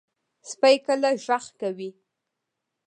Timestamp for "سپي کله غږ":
0.49-1.45